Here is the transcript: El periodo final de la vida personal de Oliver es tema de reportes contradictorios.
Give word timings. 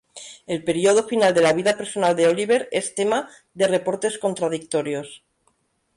El 0.47 0.63
periodo 0.63 1.07
final 1.07 1.35
de 1.35 1.41
la 1.43 1.53
vida 1.53 1.77
personal 1.77 2.15
de 2.15 2.27
Oliver 2.27 2.67
es 2.71 2.95
tema 2.95 3.29
de 3.53 3.67
reportes 3.67 4.17
contradictorios. 4.17 5.21